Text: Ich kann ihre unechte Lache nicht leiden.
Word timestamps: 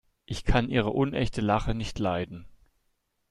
Ich 0.25 0.45
kann 0.45 0.67
ihre 0.71 0.89
unechte 0.89 1.41
Lache 1.41 1.75
nicht 1.75 1.99
leiden. 1.99 2.47